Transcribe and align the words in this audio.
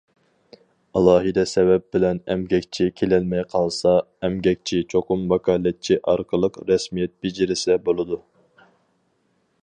ئالاھىدە 0.99 1.41
سەۋەب 1.49 1.83
بىلەن 1.95 2.21
ئەمگەكچى 2.35 2.87
كېلەلمەي 3.01 3.43
قالسا، 3.51 3.93
ئەمگەكچى 4.27 4.79
چوقۇم 4.93 5.27
ۋاكالەتچى 5.33 5.99
ئارقىلىق 6.13 6.57
رەسمىيەت 6.71 7.15
بېجىرسە 7.27 7.77
بولىدۇ. 7.91 8.19